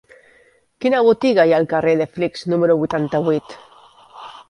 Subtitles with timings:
[0.85, 3.59] Quina botiga hi ha al carrer de Flix número vuitanta-vuit?